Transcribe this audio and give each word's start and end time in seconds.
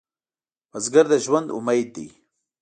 بزګر 0.71 1.05
د 1.11 1.13
ژوند 1.25 1.47
امید 1.57 1.87
دی 1.95 2.07